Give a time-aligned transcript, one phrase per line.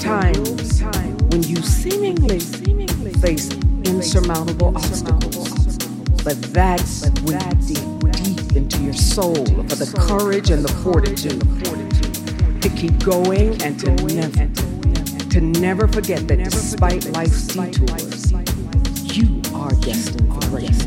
[0.00, 0.82] times
[1.30, 2.40] when you seemingly
[3.20, 3.50] face
[3.84, 5.76] insurmountable obstacles,
[6.24, 11.40] but that's when you dig deep into your soul for the courage and the fortitude
[12.62, 18.32] to keep going and to never, to never forget that despite life's detours,
[19.16, 20.77] you are destined for greatness.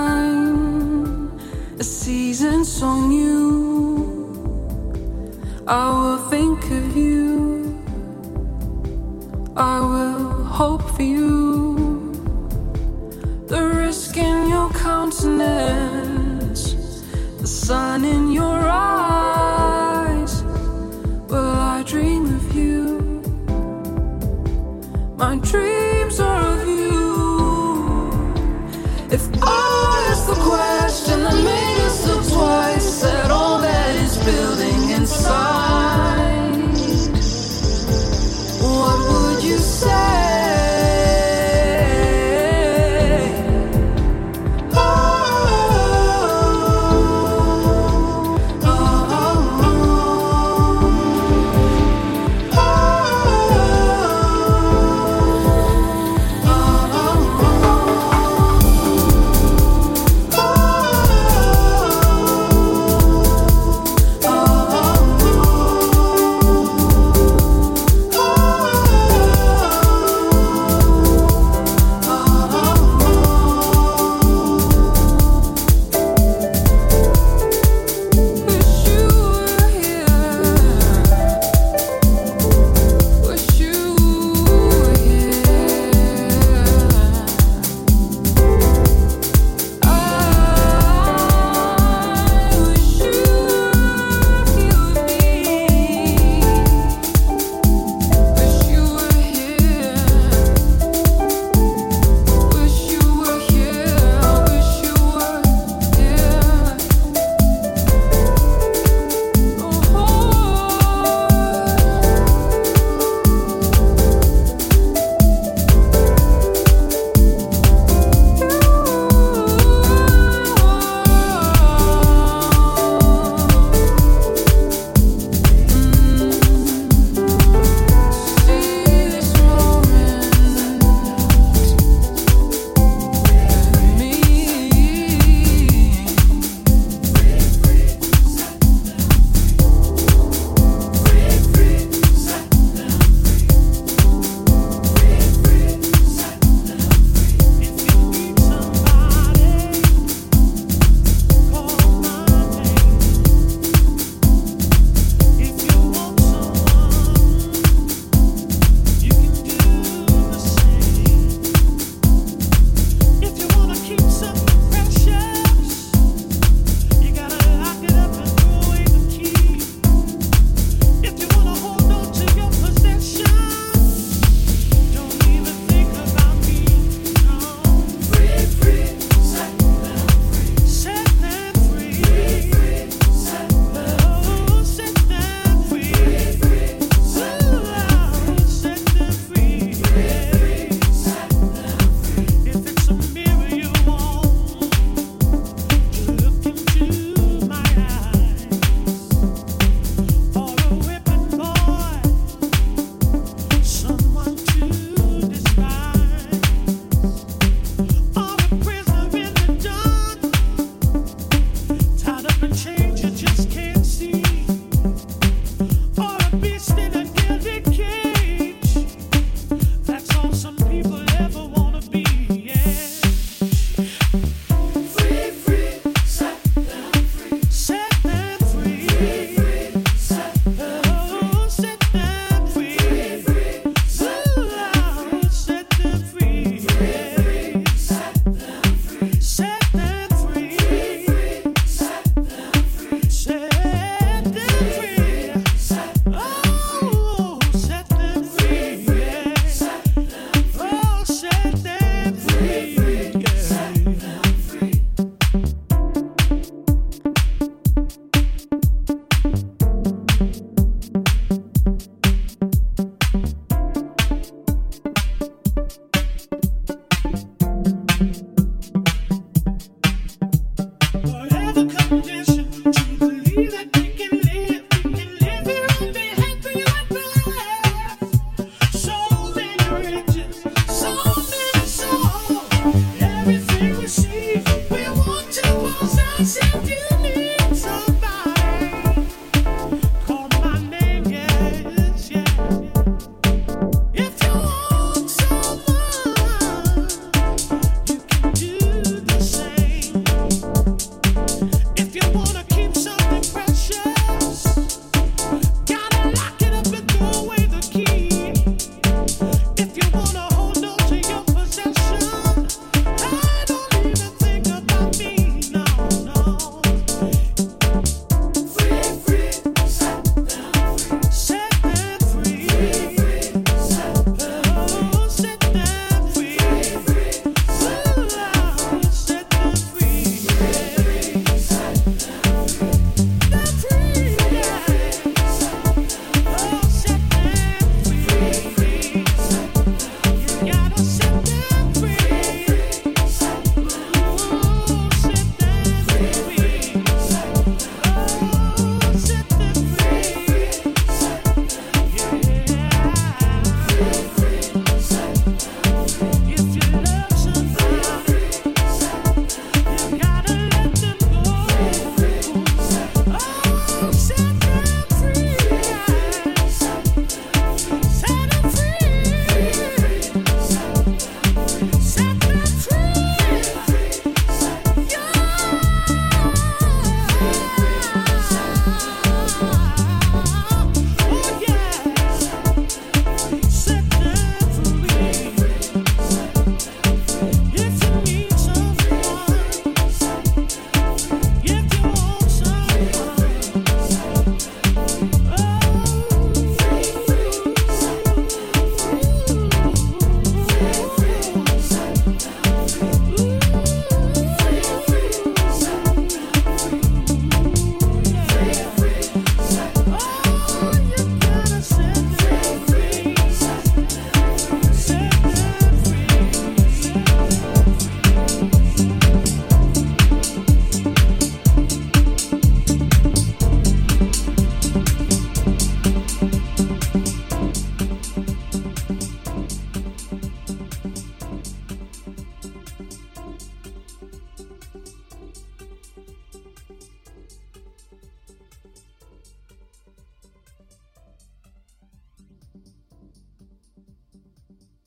[0.00, 1.38] Springtime,
[1.78, 3.28] a season so new.
[5.66, 7.78] I will think of you,
[9.56, 12.12] I will hope for you.
[13.46, 16.62] The risk in your countenance,
[17.40, 19.19] the sun in your eyes.